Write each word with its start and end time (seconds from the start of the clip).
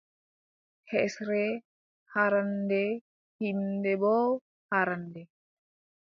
Hesre 0.91 1.41
haarannde, 2.13 2.79
hiinde 3.41 3.91
boo 4.05 4.23
haarannde. 4.71 5.23